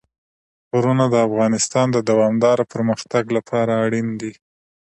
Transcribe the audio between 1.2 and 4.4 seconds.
افغانستان د دوامداره پرمختګ لپاره اړین دي.